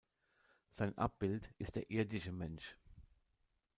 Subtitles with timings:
[0.71, 2.75] Sein Abbild ist der irdische Mensch.